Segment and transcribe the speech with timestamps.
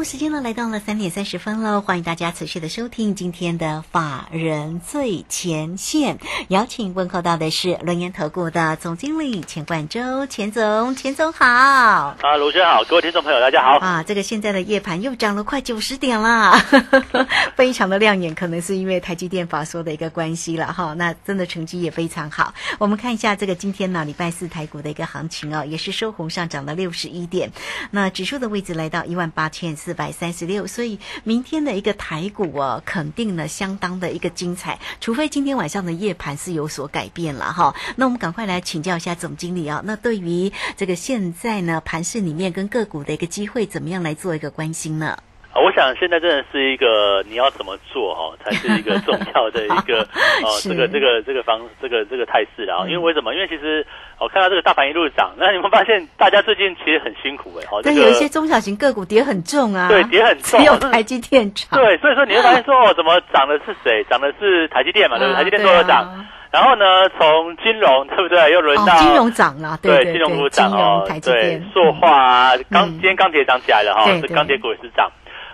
[0.00, 6.16] 好，时间呢来到了三点三十分了，欢迎大家持续的收听今天的法人最前线，
[6.48, 11.44] 邀请问候到的是轮研投顾的总经理钱冠洲，钱总，钱总好。
[11.44, 13.76] 啊，卢轩好，各位听众朋友大家好。
[13.76, 16.58] 啊，这个现在的夜盘又涨了快九十点啦，
[17.54, 20.94] 非常的亮眼，可能是因为台积电法说的一个关系了哈。
[20.94, 22.54] 那真的成绩也非常好。
[22.78, 27.52] 我们看一下这个今天呢，礼拜四台股的一个行情哦，也是收红上涨了六十一点，
[27.90, 37.74] 那指数的位置来到一万八千四四百三十六，所以明天的一个台股哦，肯定呢相当的一个精彩，除非今天晚上的夜盘是有所改变了哈。
[37.96, 45.18] 那我们赶快来请教一下总经理啊，那对于这个现在呢盘市里面跟个股的一个机会，怎么样来做一个关心呢？
[45.52, 50.02] 啊，我想现在真的是一个你要怎么做哈，才是一个重要的一个
[50.46, 52.86] 哦，这个这个这个方这个这个态势啊。
[52.86, 53.34] 因为为什么？
[53.34, 53.84] 因为其实
[54.20, 61.66] 我看到这个大盘一路涨，那你们发现大家最近其实很辛苦哎，哦，但有一些中小型个股跌很重啊，对，跌很重，只有台积电涨。
[61.72, 64.04] 对，所以说你会发现说哦，怎么涨的是谁？
[64.08, 65.36] 涨的是台积电嘛，对不对？
[65.36, 66.26] 台积电都有涨。
[66.52, 68.50] 然后呢，从金融对不对？
[68.52, 75.08] 又轮到金融涨了，对，金融股涨哦，对，塑化啊，钢今天钢铁涨起来了哈，这钢铁股也是涨。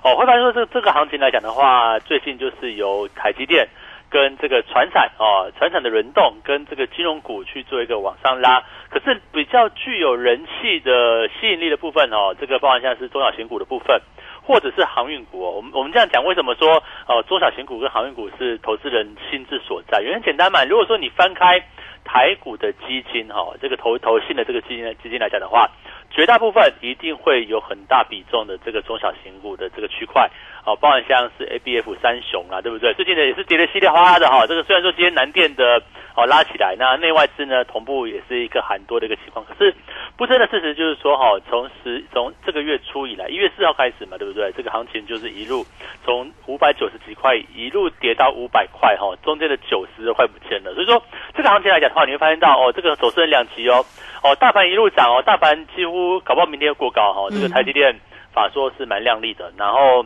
[0.07, 3.67] 哦，会发现说这这个行情来讲的话，最近就是由台积电
[4.09, 8.63] 跟这个船产哦，船产的轮动跟这个金融股去做一个往上拉。
[8.89, 14.01] 可是比较具有人气的吸引力的部分哦，这个包含像是中小型股的部分，
[14.47, 15.41] 或者是航运股。
[15.41, 20.01] 我们我们这样讲，为什么说哦中小型股跟航运股是投资人心之所在？
[20.03, 21.59] 原因简单嘛，如果说你翻开
[22.05, 25.69] 台股的基金哈，这个投投信的这个基金基金来讲的话。
[26.11, 30.31] 绝大部分一定会有很大比重的这个中小型股的这个区块，
[30.67, 32.93] 哦，包含像是 A B F 三雄啊，对不对？
[32.95, 34.45] 最近呢也是跌得稀里哗啦的哈。
[34.49, 35.81] 这个虽然说今天南电的
[36.17, 39.47] 哦拉起来，那内外资呢同步也是一个很多的一个情况。
[39.47, 39.73] 可是
[40.17, 44.51] 不争的事实就是说哈，从十从这个月初以来，一月四号开始嘛，对不对？
[44.57, 45.65] 这个行情就是一路
[46.05, 50.75] 从五百九十几块一路跌到五百块哈，中间的九十都快不见了。
[50.75, 51.01] 所以说
[51.33, 53.85] 这个行情来讲的话，你会发现到哦，这个走势很两极哦。
[54.25, 57.29] 哦，大盘一路涨哦，大盘几乎搞不好明天又过高哈。
[57.31, 57.95] 这个台积电
[58.33, 60.05] 法说是蛮亮丽的，然后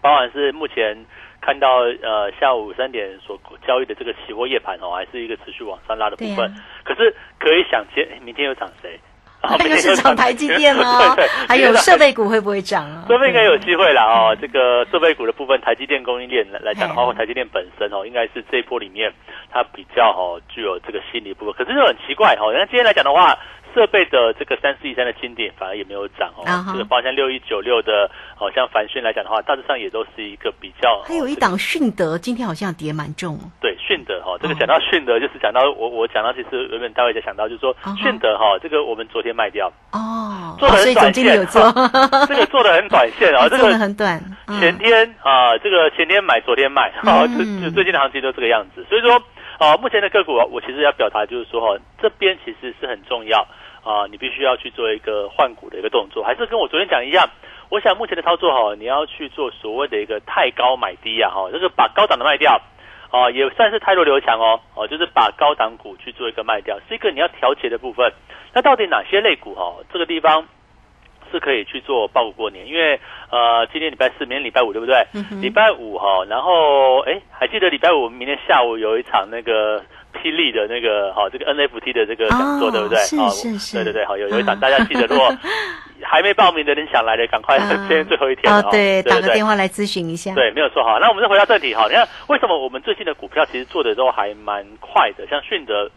[0.00, 0.96] 包含是目前
[1.40, 6.54] 看到呃下午三点所交易的这个期货夜盘哦，还是一个持续往上拉的部分。
[6.84, 8.98] 可是可以想见，明天又涨谁？
[9.56, 13.04] 那个是涨台积电哦， 对对，还有设备股会不会涨啊？
[13.08, 14.36] 设备应该有机会了哦。
[14.40, 19.12] 这个设备股的部分，台积电供应链来来讲的话，台积电本身哦，应该是这一波里面
[19.52, 21.54] 它比较哦具有这个心理部分。
[21.54, 23.38] 可是就很奇怪哦，那今天来讲的话。
[23.74, 31.02] 设备的这个三四一三的经典反而也没有涨哦，这个包括像六一九六的，哦像凡讯来讲的话，大致上也都是一个比较。
[31.06, 33.38] 还有一档迅德，今天好像跌蛮重。
[33.60, 41.62] 对，迅德哈，这个讲到迅德，就是讲到我我讲到其实原本大卫就想到，就是说迅德哈，这个我们昨天卖掉哦，做的很短线，有做，
[42.26, 44.18] 这个做的很短线啊， 这个很短。
[44.60, 48.84] 前天啊，这个前天买，昨天卖，好，就就最近的行情都这个样子。
[48.88, 49.20] 所以说，
[49.58, 53.46] 啊，目前的个股，我其实要表达就是说哈，这边其实是很重要。
[53.84, 57.26] 啊，你必须要去做一个换股的一个动作，还是跟我昨天讲一样。
[57.70, 62.60] 我想目前的操作哈，你要去做所谓的一个太高买低啊，哈，就是把高档的卖掉，
[63.10, 68.12] 啊，也算是太弱留强哦，哦，就是把高档股去做一个卖掉，是一个你要调节的部分。
[68.52, 70.46] 那到底哪些类股哈，这个地方
[71.30, 72.66] 是可以去做报股过年？
[72.66, 72.98] 因为
[73.30, 75.06] 呃，今天礼拜四，明天礼拜五，对不对？
[75.40, 79.82] 礼拜五哈，然后哎，还记得礼拜五明天下午有一场那个。
[80.14, 82.98] 霹雳的那个好，这个 NFT 的这个讲座对不对？
[83.00, 85.30] 是是是，对对对，好有有一场，大家记得，如果
[86.02, 90.34] 还没报名的人想来的，赶快 今天最后一天啊，对，打个电话来咨询一下。
[90.34, 90.98] 对，没有错哈。
[90.98, 95.88] 那我们再回到正题哈，你看为什么我们最近的股票其实做的都还蛮快的，像迅德。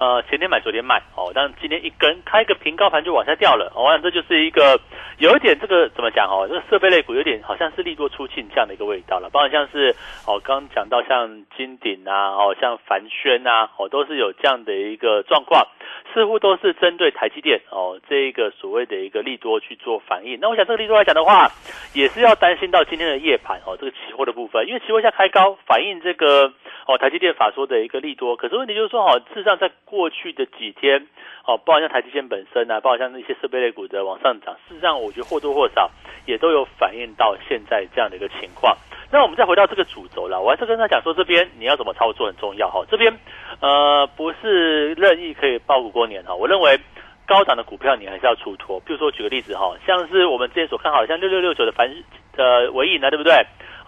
[0.00, 4.80] 呃，前天买，昨天卖，哦，但今天一根开个平高盘就往下掉了，我想这就是一个
[5.18, 9.94] 有一点这个怎么讲哦，这个设备类股有点好像是利多出尽这样的一个味道了，包括像是
[10.26, 15.68] 哦，刚刚讲到像金鼎啊，哦，像凡轩啊，哦，都是有这样的一个状况，
[16.14, 20.38] 似乎都是针对台积电哦这一个所谓的一个利多去做反应。
[20.40, 21.50] 那我想这个利多来讲的话，
[21.92, 26.50] 也是要担心到今天的夜盘哦，这个期货的部分，因为期货下开高反映这个
[26.86, 31.08] 哦台积电法说的一个利多，可是问题就是说哦，事实上在过去的几天，
[31.44, 35.90] 哦，包括像台积电本身啊，包括像那些设备类股的往上涨，事实上我觉得或多或少
[36.26, 38.76] 也都有反映到现在这样的一个情况。
[39.10, 42.84] 那我们再回到这个主轴了，我还是跟他讲说，这边你要怎么操作很重要哈。
[42.88, 43.12] 这边
[43.60, 46.78] 呃不是任意可以爆股过年哈，我认为
[47.26, 48.78] 高档的股票你还是要出脱。
[48.86, 51.90] 比如说举个例子哈，像是我们之前所看好像六六六九的凡
[52.36, 53.34] 呃尾影呢，对不对？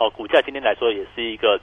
[0.01, 1.61] 哦，股价今天来说也是一个。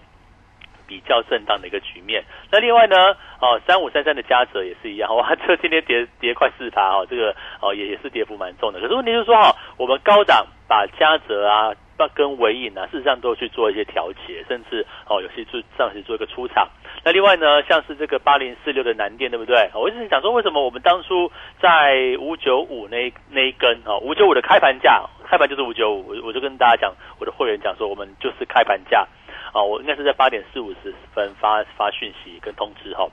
[0.89, 2.23] 比较震荡的一个局面。
[2.51, 8.81] 那另外呢，哦，三五三三的嘉泽也是一样， 哇，这今天跌跌快四趴哦，这个哦也也是跌幅蛮重的。
[8.81, 11.71] 可是问题就是说哈，我们高档把嘉泽啊、
[12.15, 16.67] 跟尾影啊，事实上都去做一些调节，甚至哦有些做上去做一个出场。
[17.03, 19.69] 那另外呢，像是这个八零四六的南电，对不对？
[19.73, 21.31] 我一直想说，为什么我们当初
[21.61, 29.07] 在五九五那那一根哦，五九五的开盘价，开盘就是五九五，我我就跟大家讲，我的会员讲说，我们就是开盘价。
[29.53, 33.07] 啊，我应该是在八点四五十分发发讯息跟通知哈，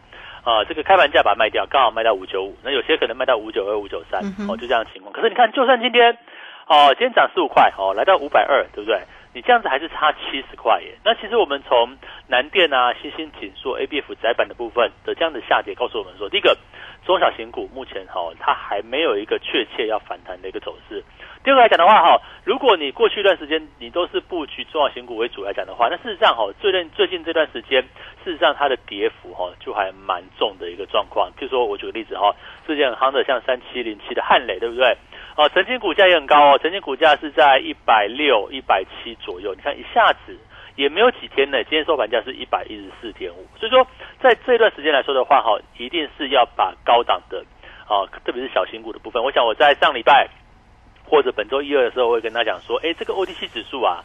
[0.45, 5.13] 啊，这个开盘价把它卖掉，刚好卖到五九五，那有些可能卖到五九二、五九三，哦，就这样情况。
[5.13, 6.17] 可是你看，就算今天，
[6.67, 9.01] 哦，今天涨十五块，哦，来到五百二，对不对？
[9.33, 10.97] 你这样子还是差七十块耶。
[11.05, 16.57] 那其实我们从南电啊、新兴紧缩、A B F 窄板的部分的这样的下跌，告诉我们说，第一个
[17.07, 21.03] 中小型股目前哈，它还没有一个确切要反弹的一个走势。
[21.45, 27.81] 第二个来讲的话，哈，如果你过去一段时间你都是布局中小型股为主来讲的话，那事实上哈，最近最近这段时间，
[28.25, 31.31] 事实上它的跌幅哈就还蛮重的一个状况。
[31.39, 32.35] 就说我举个例子哈，
[32.67, 34.97] 之前很夯的像三七零七的汉磊，对不对？
[35.37, 39.55] 哦，曾经股价也很高哦，曾经股价是在一百六、一百七左右。
[39.55, 40.37] 你看一下子
[40.77, 43.45] 也没有几天呢，今天收盘价是一百一十四点五。
[43.59, 43.87] 所以说，
[44.23, 47.45] 在这段时间来说的话，哈，一定是要把高档的，
[47.89, 49.23] 啊，特别是小型股的部分。
[49.23, 50.29] 我想我在上礼拜。
[51.09, 54.03] 或者本周一二的时候，我会跟他讲说，哎，这个 OTC 指数啊，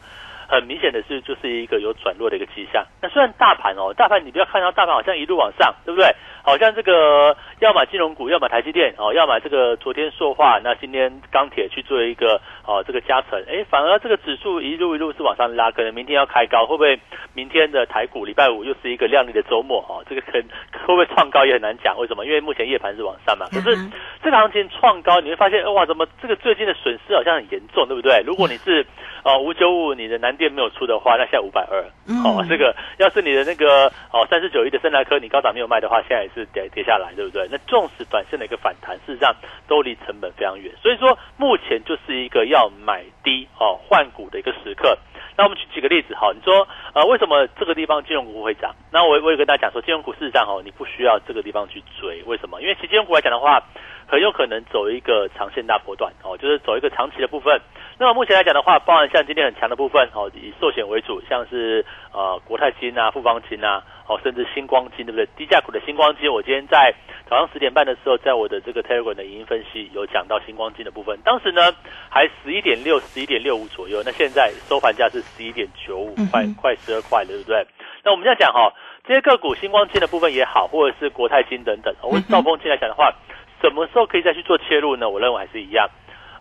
[0.48, 2.86] 很明显的是就是一个有转弱的一个迹象。
[3.00, 6.14] 那虽然大盘哦，大盘你不要看到大盘好像一路往上，对不对？
[6.42, 16.98] 好像这个要买金融股，要买台积电哦，要买这个昨天塑化，那今天钢铁去做一个哦这个加成，哎，反而这个指数一路一路是往上拉，可能明天要开高，会不会
[17.32, 20.02] 明天的台股礼拜五又是一个亮丽的周末哦？
[20.08, 20.32] 这个可
[20.84, 22.26] 会不会创高也很难讲，为什么？
[22.26, 23.76] 因为目前夜盘是往上嘛，可是
[24.22, 28.20] 这个行情创高，你会发现哇，怎么这个最近的损失好像很严重，对不对？
[28.26, 28.84] 如果你是
[29.22, 31.80] 哦五九五你的南电没有出的话，那现在五百二
[32.24, 36.31] 哦，这个要是你的那个哦三十九亿的深来科你高档没有卖的话，现在。
[36.34, 37.48] 是跌跌下来，对不对？
[37.50, 39.34] 那纵使短线的一个反弹，事实上
[39.66, 40.72] 都离成本非常远。
[40.82, 44.98] 所以说，目前就是一个要买低哦换股的一个时刻。
[45.36, 48.74] 那我们举几个例子哈，你说呃为什么这个地方金融股会涨？
[48.92, 52.22] 那我我也跟大家讲说，金融股事实上哦，你不需要这个地方去追。
[52.24, 52.60] 为什么？
[52.60, 53.62] 因为其实金融股来讲的话，
[54.06, 57.60] 很有可能走一个长线大波段哦，就是走一个长期的部分。
[57.98, 65.26] 那么目前来讲的话，包含像今天很强的部分哦，以寿险为主，像是呃国泰金啊、富邦金啊，哦甚至星光金，对不对？
[65.36, 66.92] 低价股的星光金，我今天在
[67.28, 71.72] 早上十点半的时候，在我的这个 Telegram 的影音分析有讲到星光金的部分，当时呢
[72.08, 77.64] 还十一点六、十一点六五左右，那现在收盘价是十一点九五，快快十二块了，对不对？
[78.02, 78.72] 那我们这样讲哈，
[79.06, 83.14] 这些个股星光金的部分也好，或者是国泰金等等，或者兆丰金来讲的话，
[83.62, 85.08] 什么时候可以再去做切入呢？
[85.08, 85.88] 我认为还是一样。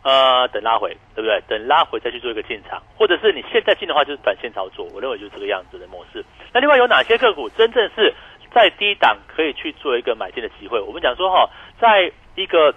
[0.04, 1.40] 呃，等拉回，对不对？
[1.48, 4.84] 等拉回再去做一个进场，或者是你现在进的话，就是短线操作。
[4.96, 6.26] 我认为就是这个样子的模式。
[6.52, 8.12] 那另外有哪些个股真正是
[8.52, 10.82] 在低档可以去做一个买进的机会？
[10.82, 11.48] 我们讲说哈，
[11.80, 12.74] 在一个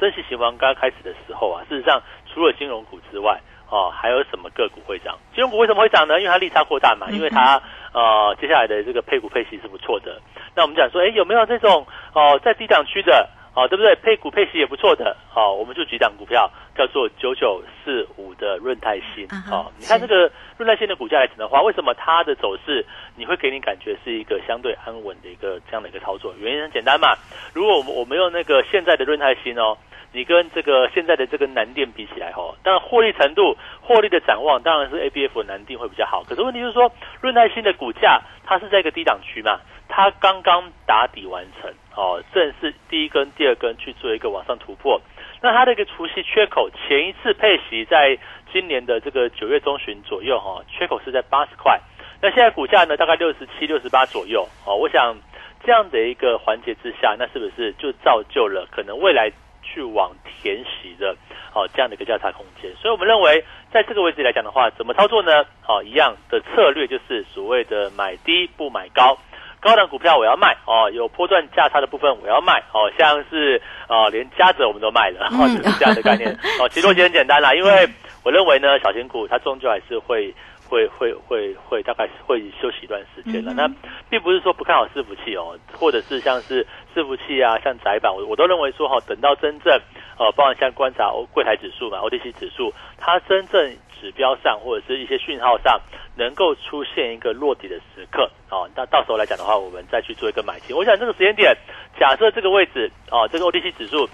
[0.00, 2.00] 升息循环刚开始的时候啊，事实上
[2.32, 5.18] 除了金融股之外，哦，还有什么个股会涨？
[5.34, 6.18] 金融股为什么会涨呢？
[6.18, 7.60] 因为它利差扩大嘛，因为它
[7.92, 10.18] 呃接下来的这个配股配息是不错的。
[10.56, 13.28] 那我们讲说，哎，有没有这种哦在低档区的？
[13.52, 13.94] 好，对不对？
[13.96, 15.16] 配股配息也不错的。
[15.28, 19.28] 好，我们就举档股票，叫做九九四五的润泰新。
[19.28, 26.32] 好，你看这个润泰新的股价来讲的话，为什么它的走势你会给你感觉是一个相对安稳的一个这样的一个操作？
[26.38, 27.16] 原因很简单嘛。
[27.52, 29.76] 如果我们我们用那个现在的润泰新哦，
[30.12, 36.24] 你跟这个现在的这个南电比起来哦，当然获利程度、获利的展望当然是 A B F 南电会比较好。
[36.24, 36.90] 可是问题就是说，
[37.20, 39.60] 润泰新的股价它是在一个低档区嘛。
[39.92, 45.00] 它刚刚打底完成，哦，正是第一根、第二根去做一个往上突破。
[45.42, 48.16] 那它的一个除息缺口，前一次配息在
[48.52, 51.80] 今年的这个九月中旬左右，哈，缺口是在八十块。
[52.22, 55.16] 那现在股价呢，大概六十七、六十八左右，哦，我想
[55.64, 59.28] 这样的一个环节之下，那是不是就造就了可能未来
[59.72, 61.14] 去往填息的，
[61.54, 62.70] 哦，这样的一个价差空间？
[62.76, 65.44] 所以我们认为，在这个位置来讲的话，怎么操作呢？
[65.66, 69.16] 哦，一样的策略就是所谓的买低不买高。
[69.60, 76.66] 高档股票我要卖哦，有波段价差的部分我要卖哦，像是啊连嘉泽我们都卖了，哦，就是这样的概念 哦。
[76.70, 77.86] 其实逻辑很简单啦，因为
[78.24, 80.34] 我认为呢，小型股它终究还是会
[80.66, 83.52] 会会会会大概会休息一段时间的。
[83.52, 83.68] 那
[84.08, 89.72] 并不是说不看好伺服器哦，或者是像是伺服器啊，像窄板，我我都认为说哈，等到真正
[90.18, 95.80] 呃，包含像观察柜台指数嘛，OTC 指数，它真正指标上或者是一些讯号上
[96.16, 100.76] 能够出现一个落底的时刻哦，那到时候来讲的话，我们再去做一个买进。
[100.76, 101.56] 我想这个时间点，
[101.98, 104.08] 假设这个位置哦，这个 OTC 指数。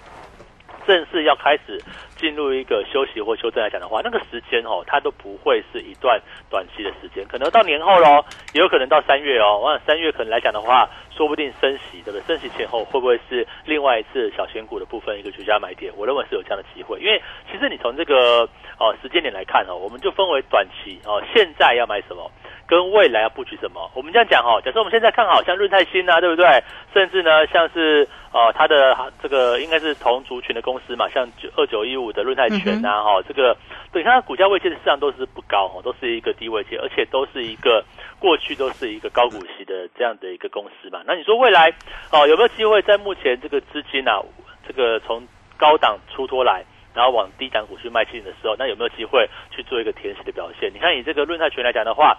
[0.87, 1.79] 正式要开始
[2.17, 8.25] 进入一个休息或修正来讲的话，那个时间哦，它都不会是一段短期的时间，可能到年后喽，
[8.55, 9.59] 也有可能到三月哦。
[9.63, 12.23] 我想三月可能来讲的话，说不定升息，对不对？
[12.23, 15.93] 升息前后会不会是另外一次小选股的部分一个绝佳买点？
[15.97, 22.31] 我认为是有这样的机会，因为其实你从这个哦时间点来看哦，我们就分为短期哦，现在要买什么？
[22.67, 23.91] 跟未来要布局什么？
[23.95, 26.47] 我们这样讲哦，假设我们现在看好像润泰新啊，对不对？
[26.93, 33.57] 甚至呢，像是呃它的这个应该是同族群的公司嘛，像九二九一五的润泰全呐，哈，这个
[33.93, 37.85] 对它的股价位阶的市场都是不高哦，都是一个低位阶，而且都是一个
[38.19, 41.03] 过去都是一个高股息的这样的一个公司嘛。
[41.07, 41.73] 那你说未来
[42.11, 44.21] 哦有没有机会在目前这个资金啊，
[44.67, 46.65] 这个从高档出脱来？
[46.97, 50.73] 然后往低档股去迈进的时候，那有没有机会去做一个填息的表现？
[50.73, 52.17] 你看以这个润泰全来讲的话，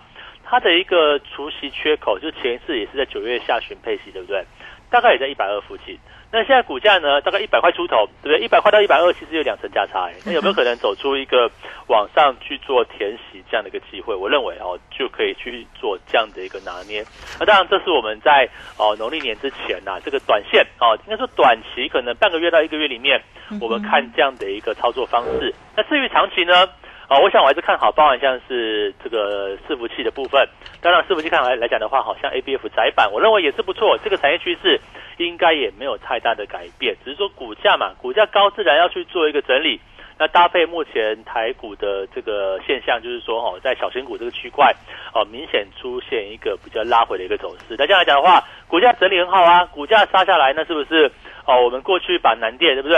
[0.49, 4.45] 它的一个除息缺口，就前一次也是在九月下旬配息，对不对？
[4.89, 5.99] 大概也在一百二附近。
[6.31, 8.39] 那现在股价呢，大概一百块出头，对不对？
[8.39, 10.09] 一百块到一百二，其实有两成价差。
[10.25, 11.51] 那有没有可能走出一个
[11.87, 14.15] 往上去做填息这样的一个机会？
[14.15, 17.03] 我认为哦，就可以去做这样的一个拿捏。
[17.39, 23.21] 那当然，这是我们在哦农历年之前呐，这个短线哦，应该说短期可能半个月到一个月里面，
[23.59, 25.53] 我们看这样的一个操作方式。
[25.75, 26.69] 那至于长期呢？
[27.09, 30.45] 哦，我想我还是看好，包含像是这个伺服器的部分。
[30.81, 33.97] 当然，伺服器看来来讲的话，好像 A B F 窄板，我认为也是不错。
[34.03, 34.77] 这个产业趋势
[35.17, 39.79] 应该也没有太大的改变，只是说股价嘛，股价高自然要去做一个整理。
[40.19, 44.73] 那搭配目前台股的这个现象，就是说哦，在小型股这个区块，
[45.13, 47.75] 哦，明显出现一个比较拉回的一个走势。
[47.77, 51.09] 那这样来讲的话，股价整理很好啊，股价杀下来，那是不是
[51.45, 51.61] 哦？
[51.63, 52.97] 我们过去把南电对不对？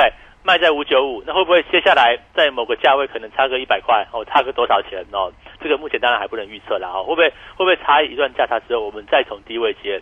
[0.50, 5.32] 卖在五九五，那会不会接下来在某个价位可能差个一百块哦，差个多少钱哦？
[5.62, 10.02] 这个目前当然还不能预测了啊，会不会会不会差一段价差之后，我们再从低位接，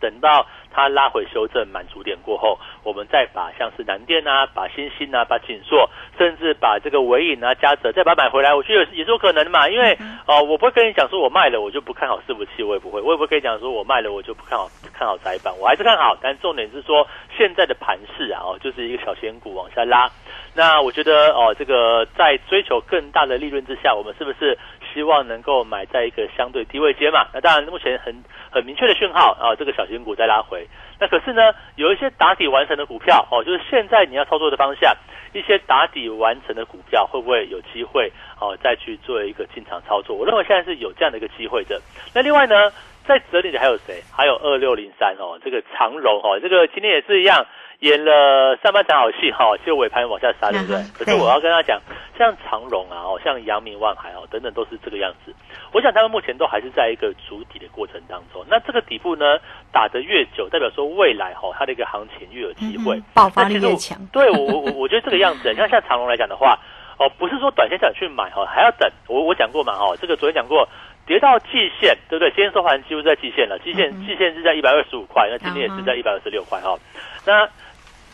[0.00, 0.46] 等到。
[0.72, 9.68] 它拉回修正满足点过后，我们再把像是南电啊、把星星啊、把锦硕，甚至把这个尾影啊、嘉泽再把它买回来，我觉得也是有可能的嘛。
[9.68, 9.96] 因为
[10.26, 16.16] 哦，我不会跟你讲说我卖了我就不看好伺服器，我也不会，我也不会跟你讲说我卖了我就不看好看好窄板，我还是看好。
[16.20, 20.08] 但重点是说现在的盘势啊，哦，就是一个小仙股往下拉。
[20.54, 24.58] 那我觉得哦，这个在追求更大的利润之下，我们是不是
[24.92, 27.26] 希望能够买在一个相对低位阶嘛？
[27.32, 28.14] 那当然目前很
[28.50, 30.59] 很明确的讯号啊，这个小型股在拉回。
[30.98, 34.94] 那可是呢，有一些打底完成的股票哦，就是现在你要操作的方向，
[35.32, 40.16] 一些打底完成的股票会不会有机会哦再去做一个进场操作？
[40.16, 41.80] 我认为现在是有这样的一个机会的。
[42.14, 42.70] 那另外呢，
[43.06, 44.02] 在这里的还有谁？
[44.14, 47.46] 还有二六零三哦，这个长荣哦，这个今天也是一样。
[47.80, 50.76] 演了上半场好戏哈，就尾盘往下杀，对不对？
[50.98, 51.80] 可是我要跟他讲，
[52.18, 55.34] 像长荣啊，哦，像阳明、万海哦，等等，都是这个样子。
[55.72, 58.44] 我想他们目前都还是在一个筑底的过程当中。
[58.48, 59.38] 那这个底部呢，
[59.72, 63.98] 打得越久，代表说未来哈，它的一个行情越有机会，爆发力越强。
[64.12, 66.58] 对我，我我我觉得这个样子，像像长荣来讲的话，
[66.98, 68.90] 哦，不是说短线想去买哈，还要等。
[69.08, 70.68] 我我讲过嘛哦，这个昨天讲过，
[71.06, 72.28] 跌到季线，对不对？
[72.32, 76.76] 今天收盘几乎在季线了，季线季线是在一百二十五块，那今天也是在一百二十六块哈。
[77.24, 77.48] 那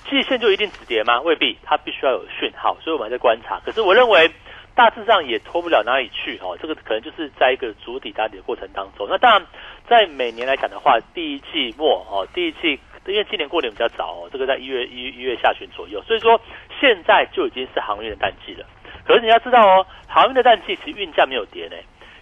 [0.09, 1.21] 季线就一定止跌吗？
[1.21, 3.61] 未必，它必须要有讯号，所以我们还在观察。
[3.65, 4.31] 可是我认为
[4.75, 6.57] 大致上也拖不了哪里去哦。
[6.61, 9.07] 这个可能就是在一个主底打底的过程当中。
[9.09, 9.47] 那当然，
[9.89, 16.41] 在每年来讲的话，第一季末哦，第一季因为今年过年比较早哦，这个在一月一一月下旬左右，所以说
[16.81, 18.67] 现在就已经是航运的淡季了。
[19.05, 21.77] 可是你要知道哦，航运的淡季其实运价没有跌呢。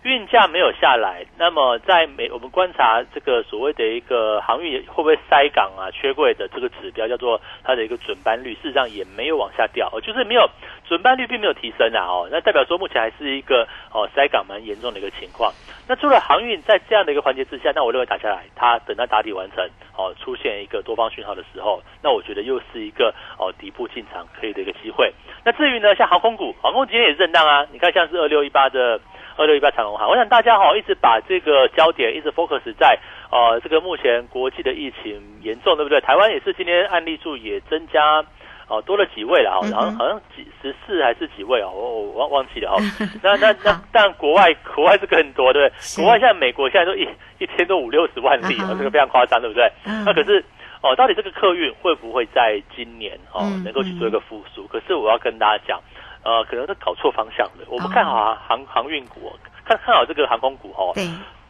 [0.05, 10.47] 运价没有下来，那么在每我们观察这个所谓的一个航运会不会塞港啊、缺柜的这个指标，叫做它的一个准班率，事实上也没有往下掉，就是没有
[10.87, 15.51] 准班率并没有提升啊，哦， 那代表说目前还是一个哦塞港蛮严重的一个情况。
[15.89, 25.11] 那除了航运在这样的一个环节之下，那我认为打下来，它等它打底完成，哦，出现一个多方讯号的时候，那我觉得又是一个哦底部进场可以的一个机会。
[25.47, 29.01] 那至于呢，像航空股，航空今天也震荡啊，你看像是二六一八的。
[29.37, 32.99] 二六一八长隆哈，我想大家哈一直把这个焦点一直 focus 在
[33.31, 36.01] 呃这个目前国际的疫情严重，对不对？
[36.01, 38.25] 台湾也是今天案例数也增加
[38.69, 41.69] 哦多了几位了哈，然后好像几十四还是几位啊？
[41.69, 42.79] 我我忘忘记了哈。
[43.23, 46.03] 那那那但国外国外是更多对不对？
[46.03, 49.71] 国外现在美国现在都一一天都五六十万例啊，这个非常夸张对不对？
[49.85, 50.45] 那可是
[50.81, 54.67] 哦，到底这个客运会不会在今年哦能够去做一个复苏？
[54.69, 55.81] 可是我要跟大家讲。
[56.25, 57.65] 呃，可能是搞错方向了。
[57.69, 59.33] 我们看好啊，航航运股，
[59.65, 60.93] 看看好这个航空股哦。
[60.95, 61.07] 对，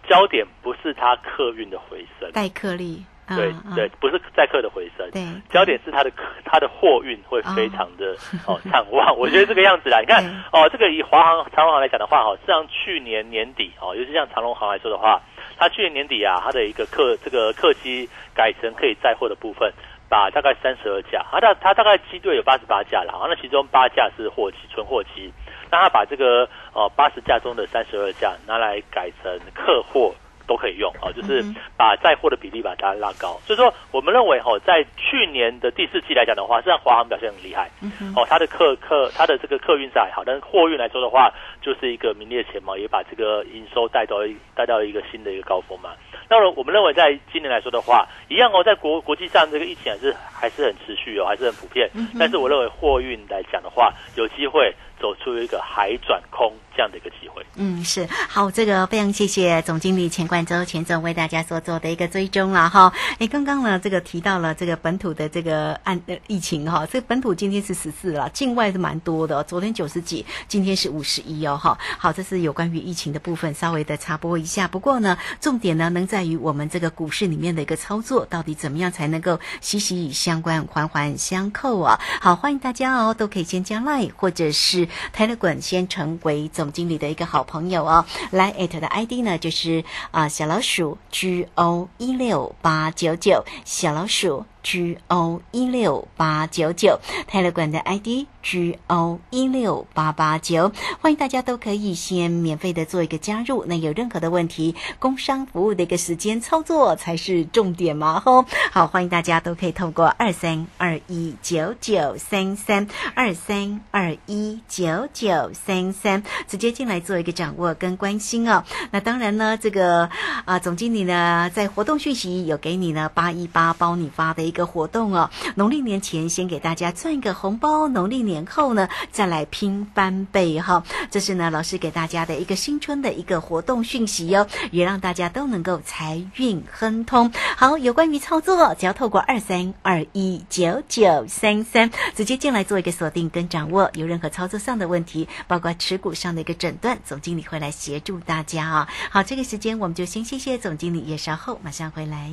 [0.09, 3.05] 焦点不是它客运的回升，代客力。
[3.27, 6.13] 对对，不是载客的回升，对，焦点是它的
[6.45, 8.15] 它的货运会非常的
[8.47, 15.23] 哦畅旺， 我觉得这个样子啦，你看哦，这个以华航、长荣航来讲的话，哈，像去年年底哦，尤其像长荣航来说的话，
[15.57, 19.73] 它去年年底啊，它的一个客这个客机改成可以载货的部分，
[20.09, 25.33] 把大概三十二架，它大它大概机队有八十八架了，那其中八架是货机纯货机，
[25.71, 30.15] 那它把这个哦八十架中的三十二架拿来改成客货。
[30.47, 31.43] 都可以用啊，就是
[31.75, 33.41] 把载货的比例把它拉高。
[33.47, 37.71] 所以说，我们认为哈，在去年的第四季来讲的话，实际上华航表现很厉害。
[38.15, 41.33] 哦，它的客客它的这个客运是还好，但是货运来说的话，
[41.63, 44.17] 就是一个名列前茅，也把这个营收带到
[44.55, 45.95] 带到一个新的一个高峰嘛。
[46.37, 51.89] 那么我们认为，在今年来说的话，一样哦，在国国际上这个疫情还是还是很持续哦，还是很普遍。
[52.19, 54.75] 但是我认为货运来讲的话，有机会。
[55.01, 62.93] 走出一个海转空这样的一个机会，嗯，是好，这个非常谢谢总经理钱冠洲钱总为大家所做的一个追踪了哈。
[63.19, 71.79] 哎，刚刚呢，这个提到了这个本土的这个案的疫情哈，这个本土今天是十四了，境外是蛮多的，昨天九十几，今天是五十一哦哈。
[71.99, 74.67] 好，这是有关于疫情的部分，稍微的插播一下。
[74.67, 82.01] 不过呢，重点呢，能在于我们这个股市里面的一个操作，到底怎么样才能够息息相关、环环相扣啊？
[82.21, 84.89] 好，欢迎大家哦，都可以先加 line 或者是。
[85.13, 94.47] 泰勒滚先成为总总经理的一个好朋友哦，来艾特的 ID 呢就是啊小老鼠 G O 一六八九九小老鼠。
[94.65, 100.71] G O 一六八九九泰勒管的 ID G O 一六八八九，
[101.01, 103.65] 欢迎大家都可以先免费的做一个加入。
[103.67, 108.47] 那有任何的问题，工商服务的一个时间操作才是重点嘛吼。
[108.73, 118.65] 好，欢迎大家都可以透过二三二一九九三三二三二一九九三三直接进来做一个掌握跟关心哦。
[118.93, 120.09] 那当然呢，这个
[120.47, 124.55] 啊总经理呢在活动讯息有给你呢八一八包你发的一。
[124.55, 130.83] 一个活动哦，农历年前先给大家赚一个红包，农历年年后呢再来拼翻倍哈。
[131.09, 137.31] 这是呢老师给大家的一个新春的一个活动讯息哟，也让大家都能够财运亨通。
[137.57, 143.89] 好，有关于操作，只要透过二三二一九九三三直接进来做一个锁定跟掌握。
[143.95, 148.89] 有任何操作上的问题，包括持股上的一个诊断，总经理会来协助大家啊。
[149.11, 152.33] 好，这个时间我们就先谢谢总经理，也稍后马上回来。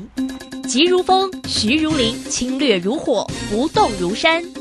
[0.68, 2.18] 急如风，徐如林。
[2.32, 4.61] 侵略如火，不动如山。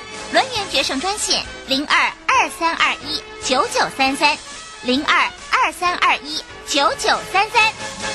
[0.31, 4.37] 轮圆决胜专线零二二三二一九九三三
[4.83, 8.10] 零二二三二一九九三三。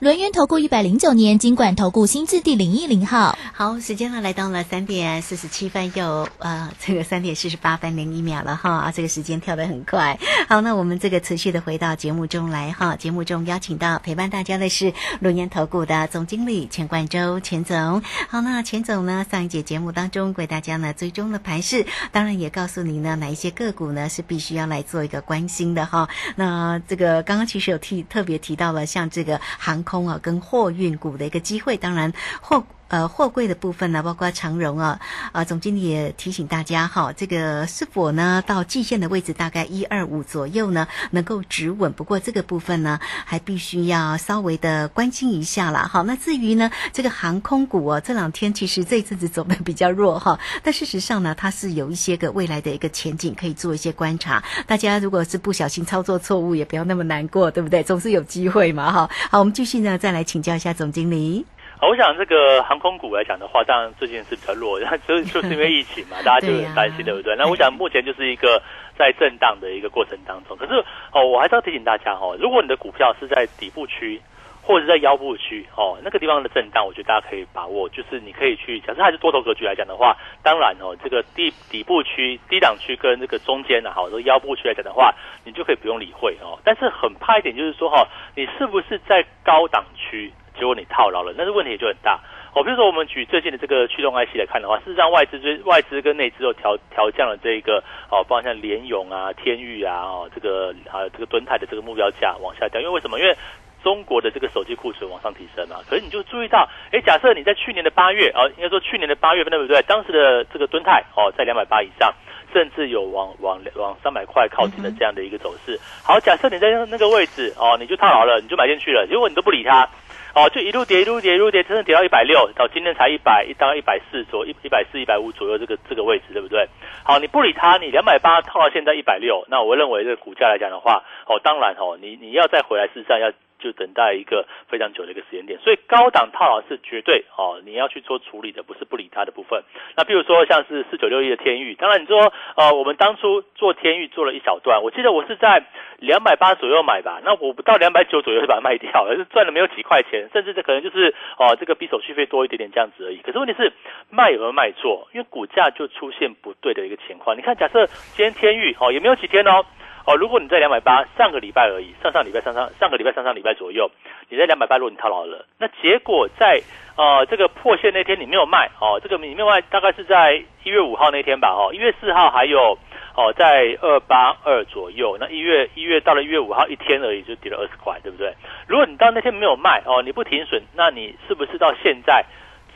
[0.00, 10.18] 轮源投顾一百零九年金管投顾新字第零一零号，好，时间呢来到了三点四十七分，又呃这个三点四十八分零一秒了哈，啊这个时间跳得很快。
[10.48, 18.02] 好，那我们这个持续的回到节目中来哈，节目中邀请到陪伴大家的是轮源投顾的总经理钱冠洲钱总。
[18.30, 26.08] 好，那钱总呢上一节节目当中为大家呢追踪了盘势，当然也告诉您呢哪一些个股呢是必须要来做一个关心的哈。
[26.36, 29.89] 那这个刚刚其实有提特别提到了像这个航空。
[29.90, 32.62] 空啊，跟货运股的一个机会，当然货。
[32.90, 35.00] 呃，货柜的部分呢，包括长荣啊，
[35.30, 41.92] 啊，总经理也提醒大家哈，这个是否呢到季线的位置大概一二五左右呢，能够止稳。
[41.92, 45.88] 不过这个部分呢，还必须要稍微的关心一下啦。
[45.88, 54.42] 好，那至于呢，这个航空股啊，这两天其实这一阵子走的比较弱哈，但事实上呢，它是有一些个未来的一个前景可以做一些观察。
[54.66, 57.84] 大家如果是不小心操作错误，也不要那么难过，对不对？
[57.84, 59.10] 总是有机会嘛哈。
[59.30, 61.46] 好，我们继续呢，再来请教一下总经理。
[61.88, 67.34] 我想这个航空股来讲的话，当然最近是比较弱，然 后就就是因为疫情嘛， 大家就很担心，对不对？
[67.36, 68.62] 那我想目前就是一个
[68.96, 70.56] 在震荡的一个过程当中。
[70.56, 70.74] 可是
[71.12, 74.20] 哦，我还是要提醒大家哦，如果你的股票是在底部区，
[74.62, 77.88] 或者在腰部区哦，那个地方的震荡，我觉得大家可以把握。
[77.88, 85.12] 就是你可以去，假设还是多头格局来讲的话，当然哦，这个底底部区、低档区跟这个中间的，好，说腰部区来讲的话，
[85.44, 86.58] 你就可以不用理会哦。
[86.62, 92.20] 但是很怕一点，就是说哈，你是不是在高档区，结果你套牢了，那是问题就很大。
[92.52, 103.20] 哦，比如说我们举最近的这个驱动 IC 来看的话，事实上外资追外资跟内资都调调降了这个哦，包括像联勇啊、天域啊，哦，这个还有这个敦泰的这个目标价往下掉，因为为什么？
[103.20, 103.36] 因为
[103.84, 105.76] 中国的这个手机库存往上提升嘛。
[105.88, 109.80] 可是你就注意到，哎，假设你在去年的八月，哦，应该说去年的八月份对不对？
[109.82, 112.12] 当时的这个敦泰哦，在两百八以上，
[112.52, 115.78] 甚至有往往往三百块靠近的这样的一个走势。
[116.02, 119.88] 好，假设你在那个位置哦，你就套牢了，你就买进去了，结果你都不理它。
[120.34, 126.68] 哦，就一路跌，一路跌，一路跌，真的跌到一百六，到今天才一百一，到一百四左一一百四一百五左右这个这个位置，对不对？
[127.02, 133.32] 好，你不理它，你两百八套到现在一百六，那我认为这个股价来讲的话，哦，当然哦，你你要再回来，事实上要。
[133.60, 139.62] 就等待一个非常久的一个时间点，所以高档套牢是绝对哦，你要去做处理的，不是不理它的部分。
[139.96, 145.62] 那比如说像是四九六一的天域，当然你说呃，我们当初做天域做了一小段，我记得我是在
[145.98, 153.18] 两百八左右买吧，那我不到两百九左右就把它卖掉了，是赚了没有几块钱，甚至这可能就是哦，这个比手续费多一点点这样子而已。
[153.18, 153.72] 可是问题是
[154.08, 155.06] 卖有没有卖错？
[155.12, 157.36] 因为股价就出现不对的一个情况。
[157.36, 159.64] 你看，假设今天天域哦，也没有几天哦。
[160.10, 163.88] 哦，如果你在两百八，上个礼拜而已，上上礼拜、上上上个礼拜、上上礼拜左右，
[164.28, 166.60] 你在两百八，如果你套牢了，那结果在
[166.96, 172.76] 呃这个破线那天你没有卖，哦，这个你没有卖，大概是在一月五号那天吧，哦，一月四号还有
[173.14, 178.34] 哦在二八二左右，那一月一月到了一月五号一天而已就跌了二十块，对不对？
[178.66, 182.24] 如果你到那天没有卖，哦，你不停损，那你是不是到现在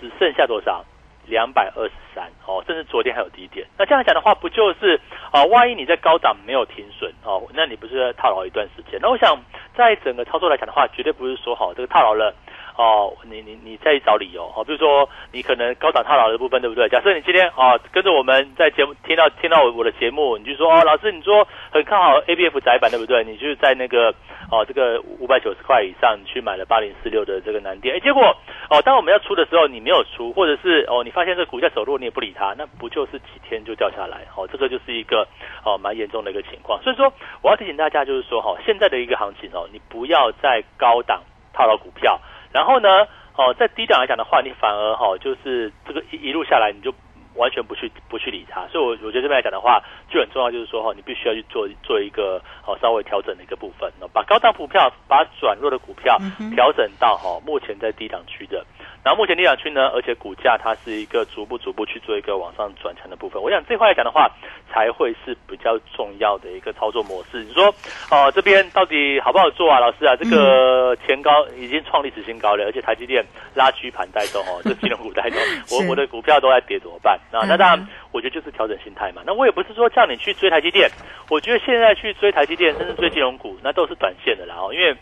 [0.01, 0.85] 只剩下多少？
[1.27, 3.67] 两百二十三哦，甚至昨天还有低点。
[3.79, 5.45] 那这样讲的话，不就是啊？
[5.45, 8.99] 万一你在高档没有停损哦，那你不是套牢一段时间？
[9.01, 9.39] 那我想，
[9.77, 12.35] 在整个操作来讲的话，绝对不是说好这个套牢了。
[12.77, 16.89] 哦，你你你再找理由哦，比如说你可能高档套牢的部分，对不对？
[16.89, 23.23] 假设你今天啊跟着我们在节目听到听到我我的节目，你就说哦，老师你说很看好 A B F 窄板，对不对？
[23.23, 24.13] 你就在那个
[24.51, 28.37] 哦这个五百九十块以上去买了八零四六的这个南电，哎，结果
[28.69, 34.27] 哦当我们要出的时候你没有出，或者是哦你发现这股价走弱你也不理它，那不就是几天就掉下来？
[34.37, 35.29] 哦，这个就是一个
[35.65, 36.83] 哦蛮严重的一个情况。
[36.83, 42.21] 所以说我要提醒大家，就是说哈现在的一个行情哦，你不要再高档套牢股票。
[42.55, 42.89] 然后呢，
[43.37, 46.95] 哦，在低档来讲的话，你反而哈，就是这个一一路下来，你就
[47.35, 48.65] 完全不去不去理它。
[48.69, 56.17] 所以，我我觉得这边来讲的话，就很重要，就是说哈，你必须要去做做一个哦稍微调整的一个部分，把高档股票，把转弱的股票
[56.55, 58.65] 调整到哈目前在低档区的。
[59.05, 63.41] 然后目前低档区呢，而且股价它是一个逐步逐步去做一个往上转强的部分。
[63.41, 64.31] 我想这块来讲的话，
[64.73, 67.45] 才会是比较重要的一个操作模式。
[67.45, 67.67] 你说，
[68.11, 69.79] 哦，这边到底好不好做啊？
[69.79, 73.23] 老师啊，这个前高已经创历史新高了，而且台积电
[73.55, 75.39] 拉区盘带动哦， 这金融股带动，
[75.71, 77.21] 我我的股票都在跌，怎么办？
[77.31, 79.21] 啊那当然，我觉得就是调整心态嘛。
[79.27, 80.89] 那我也不是说叫你去追台积电，
[81.29, 84.55] 我觉得现在去追台积电，甚至追金融股，那都是短线的啦。
[84.59, 84.97] 哦，因为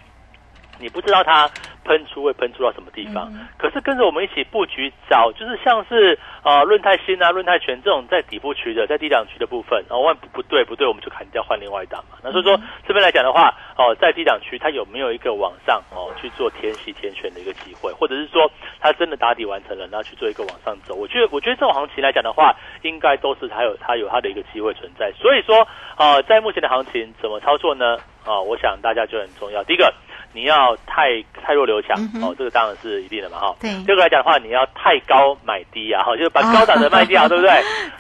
[0.82, 1.48] 你不知道它。
[1.84, 3.28] 喷出会喷出到什么地方？
[3.58, 12.18] 可是跟着我们一起布局，找就是像是呃润泰新啊、润泰全这种在底部区的、在低档区的部分，然后万不不对不对，我们就砍掉换另外一档嘛。
[12.22, 20.94] 那所以说这边来讲的话，哦，在低档区它有没有一个往上哦去做填息填选的一个机会，或者是说它真的打底完成了，然后去做一个往上走？
[20.94, 25.10] 我觉得我觉得这种行情来讲的话，应该都是它有它有它的一个机会存在。
[25.18, 25.66] 所以说
[25.98, 27.96] 呃，在目前的行情怎么操作呢？
[28.24, 29.64] 啊，我想大家就很重要。
[29.64, 29.92] 第一个。
[30.32, 33.54] 你要太太弱留强哦，这个当然是一定的嘛哈。
[33.60, 37.50] 对，这个来讲的话，你要太高买低啊哈，就是把高档的卖掉， 对不对？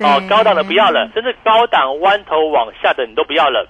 [0.00, 3.68] 哦，高档的不要了，甚至高档弯头往下的你都不要了。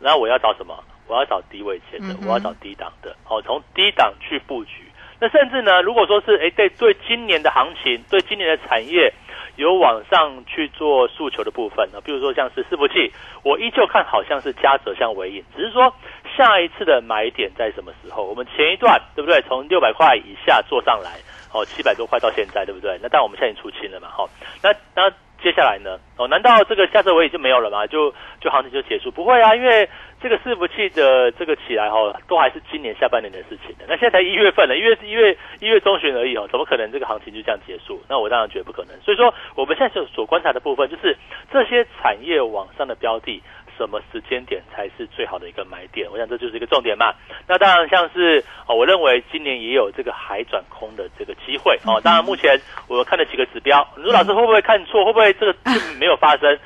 [0.00, 0.74] 然后我要找什么？
[1.06, 3.14] 我要找低位切的，我要找低档的。
[3.28, 4.84] 哦，从低档去布局。
[5.20, 9.12] 那甚至呢，如果说是哎对对今年的行情，对今年的产业。
[9.56, 15.92] 有往上去做诉求的部分呢，比如说像是伺服器，我依旧看好像是嘉泽像尾影，只是说
[16.36, 18.24] 下一次的买点在什么时候？
[18.24, 19.40] 我们前一段对不对？
[19.42, 21.18] 从六百块以下做上来，
[21.52, 22.98] 哦，七百多块到现在对不对？
[23.02, 24.24] 那但我们现在已经出清了嘛，哈，
[24.62, 25.12] 那那。
[25.42, 25.98] 接下来呢？
[26.18, 27.86] 哦，难道这个下周尾影就没有了吗？
[27.86, 29.10] 就就行情就结束？
[29.10, 29.88] 不会啊，因为
[30.22, 33.86] 这个伺服器的这个起来哈，都还是今年下半年的事情的。
[33.88, 38.00] 那现在才一月份了，一月一月一月中旬而已哦，怎么可能这个行情就这样结束？
[38.08, 38.94] 那我当然觉得不可能。
[39.00, 41.16] 所以说，我们现在所所观察的部分，就是
[41.50, 43.42] 这些产业网上的标的。
[43.76, 46.08] 什么时间点才是最好的一个买点？
[46.10, 47.12] 我想这就是一个重点嘛。
[47.46, 52.00] 那当然，像是哦，我认为今年也有这个海转空的这个机会哦。
[52.02, 55.04] 当然，目前我看了几个指标，你说老师会不会看错？
[55.04, 56.58] 会不会这个就没有发生？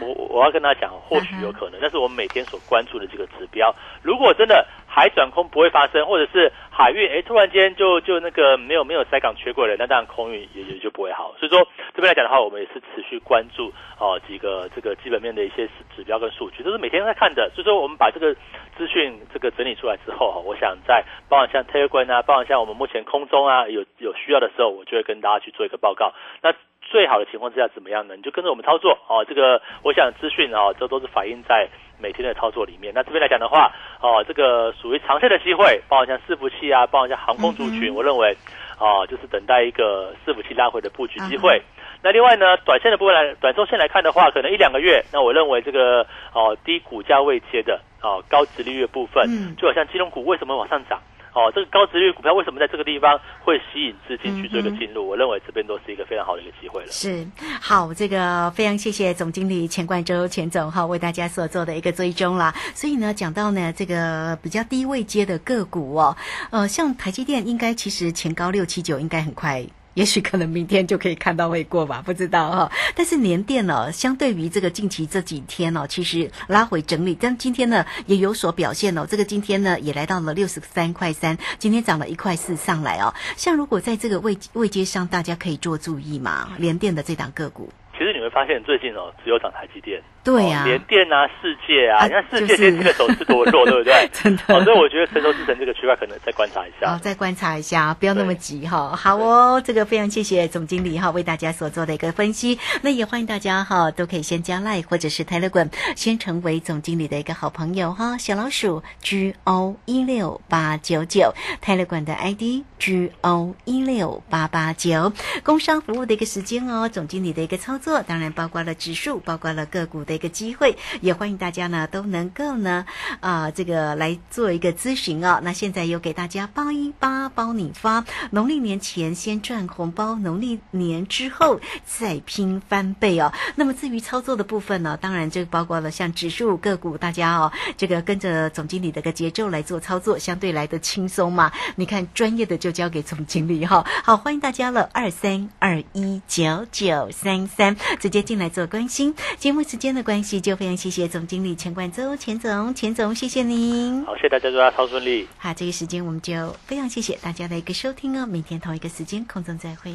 [0.00, 1.78] 我我我要跟他讲，或许有可能。
[1.80, 4.66] 但是我们每天所关注的这个指标，如果真的。
[4.94, 11.34] 海转空不会发生，或者是海运哎突然间就就那个没有没有塞港缺柜了，那当然空运也也就不会好。
[11.38, 17.50] 所以说这边来讲的话，我们也是持续关注哦几个这个基本面的一些指标跟数据，都是每天在看的。
[17.54, 18.34] 所以说我们把这个
[18.76, 26.14] 资讯这个整理出来之后哈，我想在包含像 Telegram 啊，包含像我们目前空中啊有有需要的时候，我就会跟大家去做一个报告。
[26.42, 28.16] 那最好的情况之下怎么样呢？
[28.16, 29.24] 你就跟着我们操作哦。
[29.28, 31.68] 这个我想资讯啊，这都是反映在。
[32.02, 38.36] 每天的操作里面，那这边来讲的话，哦，这个属于长线的机会，包括像伺服器啊，包括像航空族群，我认为，
[38.80, 41.62] 哦，就是等待一个伺服器拉回的布局机会。
[42.02, 51.00] 那另外呢，短线的部分来，短周线来看的话，可能一两个月，那我认为这个哦低股价位接的哦高值利率部分，就好像金融股为什么往上涨？
[51.34, 55.08] 哦，这个高值率股票为什么在这个地方会吸引资金去做一个进入？
[55.08, 56.88] 我认为这边都是一个非常好的一个机会了。
[56.90, 57.26] 是，
[57.60, 62.54] 好，这个非常谢谢总经理钱冠洲钱总哈为大家所做的一个追踪啦。
[62.74, 66.14] 所以呢，讲到呢这个比较低位接的个股哦，
[66.50, 69.64] 呃，像台积电应该其实前高六七九应该很快。
[69.94, 72.72] 也许可能明天就可以看到未过吧，不知道哈。
[72.94, 79.06] 但是年电呢，相对于这个近期这几天呢，其实拉回整理，但今天呢也有所表现哦。
[79.08, 83.12] 这个今天呢也来到了六十三块三，今天涨了一块四上来哦。
[83.36, 87.70] 像如果在这个位位阶上，大家可以做注意嘛，联电的这档个股。
[88.02, 94.10] 其实你会发现，最近哦，只有涨台积电，对呀，联电啊，世界啊，你看世界今天这个走势多弱， 对不对？
[94.12, 94.64] 真的。
[94.64, 96.94] 所以我觉得神州之城这个区块可能再观察一下。
[96.94, 98.96] 哦，再观察一下，不要那么急哈。
[98.96, 102.58] 好哦，这个非常谢谢总经理哈为大家所做的一个分析。
[102.82, 108.18] 那也欢迎大家哈都可以先加 Line 或者是 Telegram，先成为总经理的一个好朋友哈。
[108.18, 111.32] 小老鼠 G O 一六八九九
[111.64, 115.12] ，Telegram 的 ID G O 一六八八九，
[115.44, 117.91] 工商服务的一个时间哦，总经理的一个操作。
[118.00, 122.86] 当然包括了指数，包括了个股的一个机会，也欢迎大家呢都能够呢
[123.20, 125.40] 啊这个来做一个咨询哦。
[125.42, 133.32] 那现在有给大家包一八包你发，农历年前先赚红包，农历年之后再拼翻倍哦。
[133.56, 141.50] 那么至于操作的部分呢，当然就包括了像指数个股，大家哦这个跟着总经理的个节奏来做操作，相对来的轻松嘛。
[141.74, 143.84] 你看专业的就交给总经理哈。
[144.04, 147.76] 好，欢迎大家了，二三二一九九三三。
[148.00, 154.04] 直接进来做关心，节目时间的关系，就非常谢谢总经理钱冠洲钱总，钱总，谢谢您。
[154.04, 155.26] 好，谢谢大家，祝大家超顺利。
[155.38, 159.94] 好，这个时间我们就非常谢谢大家的一个收听哦，明天同一个时间空中再会。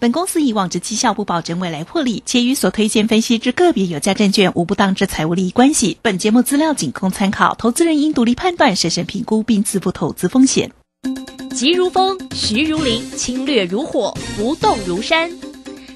[0.00, 5.98] 本公司以往之绩效不保证未来获利，且与所推荐分析之个别有价证券无不当之财务利益关系。
[6.02, 10.70] 本节目资料仅供参考，投资人应独立判断、审慎评估并自负投资风险。
[11.52, 15.32] 急如风，徐如林，侵略如火，不动如山。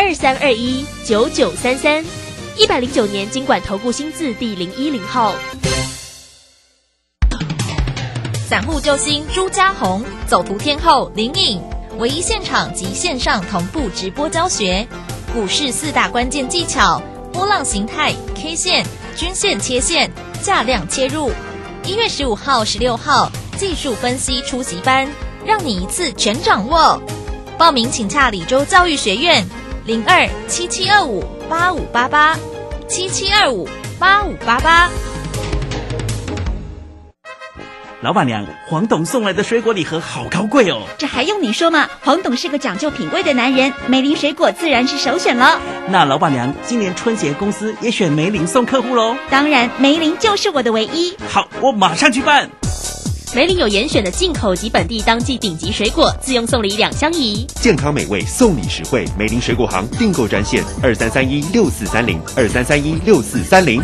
[0.00, 2.04] 二三二一九九三三，
[2.56, 5.34] 一百零九年经管投顾新字第零一零号。
[8.48, 11.60] 散户救星朱家红，走图天后林颖，
[11.98, 14.86] 唯一现场及线上同步直播教学，
[15.34, 20.08] 股市四大关键技巧：波浪形态、K 线、均线切线、
[20.40, 21.32] 价量切入。
[21.84, 25.08] 一月十五号、十六号技术分析出席班，
[25.44, 27.02] 让你一次全掌握。
[27.58, 29.44] 报名请洽李州教育学院。
[29.88, 32.36] 零二七七二五八五八八，
[32.86, 33.66] 七七二五
[33.98, 34.90] 八五八八。
[38.02, 40.82] 老板娘，黄董送来的水果礼盒好高贵哦！
[40.98, 41.88] 这还用你说吗？
[42.04, 45.58] 黄董是个讲究品味的男人，梅林水果自然是首选了。
[45.88, 49.16] 那老板娘，今年春节公司也选梅林送客户喽？
[49.30, 51.16] 当然，梅林就是我的唯一。
[51.30, 52.50] 好，我马上去办。
[53.34, 59.06] 梅林有严选的进口及本地当季顶级水果，自用送礼两相宜，健康美味，送礼实惠。
[59.18, 63.82] 梅林水果行订购专线：二三三一六四三零二三三一六四三零。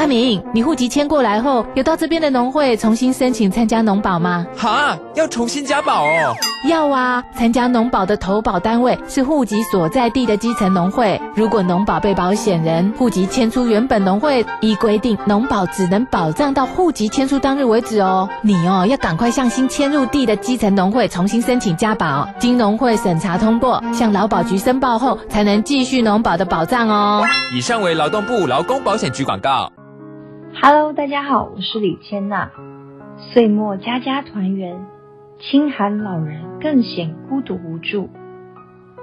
[0.00, 4.46] 阿明，你户籍迁过来后，有到这边的农会重新申请参加农保吗？
[4.56, 6.34] 哈，要重新加保哦。
[6.66, 11.20] 要啊，参加农保的投保单位是户籍所在地的基层农会。
[11.34, 18.26] 如果农保被保险人户籍迁出原本农会，依规定，农保只能保障到户籍迁出当日为止哦。
[18.40, 27.22] 你哦，要赶快向新迁入地的基层农会重新申请加保，经农会审查通过，向劳保局申报后，才能继续农保的保障哦。
[27.54, 29.70] 以上为劳动部劳工保险局广告。
[30.52, 32.50] Hello，大家好，我是李千娜。
[33.18, 34.84] 岁末家家团圆，
[35.38, 38.10] 清寒老人更显孤独无助。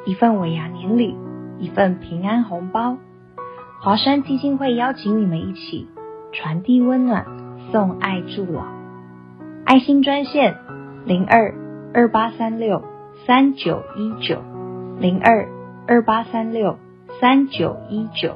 [0.05, 1.15] 一份尾牙年礼，
[1.57, 2.97] 一份平安红包。
[3.81, 5.87] 华山基金会邀请你们一起
[6.33, 7.25] 传递温暖，
[7.71, 8.65] 送爱助老。
[9.65, 10.57] 爱心专线
[11.05, 11.55] 零二
[11.93, 12.83] 二八三六
[13.25, 14.43] 三九一九
[14.99, 15.47] 零二
[15.87, 16.77] 二八三六
[17.19, 18.35] 三九一九。